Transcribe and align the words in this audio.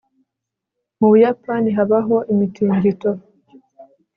mu 0.99 1.07
buyapani 1.11 1.69
habaho 1.77 2.15
imitingito 2.31 3.09